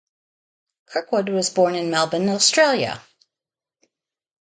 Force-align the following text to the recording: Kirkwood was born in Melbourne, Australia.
Kirkwood 0.87 1.29
was 1.29 1.51
born 1.51 1.75
in 1.75 1.91
Melbourne, 1.91 2.27
Australia. 2.29 3.03